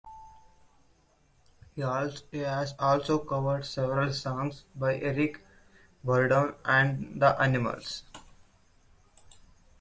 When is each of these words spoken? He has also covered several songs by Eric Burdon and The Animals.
He 1.75 1.81
has 1.81 2.73
also 2.79 3.19
covered 3.19 3.63
several 3.67 4.11
songs 4.13 4.65
by 4.75 4.95
Eric 4.95 5.45
Burdon 6.03 6.55
and 6.65 7.21
The 7.21 7.39
Animals. 7.39 8.01